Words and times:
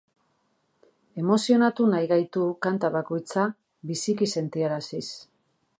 Emozionatu 1.23 1.85
nahi 1.91 2.09
gaitu 2.13 2.47
kanta 2.67 2.93
bakoitza 2.97 3.47
biziki 3.91 4.31
sentiaraziz. 4.37 5.07